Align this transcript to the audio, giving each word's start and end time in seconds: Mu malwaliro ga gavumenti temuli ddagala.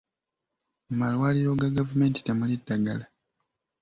Mu 0.87 0.93
malwaliro 0.99 1.51
ga 1.59 1.69
gavumenti 1.77 2.19
temuli 2.25 2.55
ddagala. 2.61 3.05